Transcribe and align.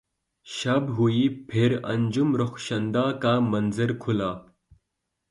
شب 0.47 0.89
ہوئی 0.97 1.27
پھر 1.49 1.77
انجم 1.83 2.35
رخشندہ 2.35 3.05
کا 3.21 3.33
منظر 3.49 3.97
کھلا 3.99 4.31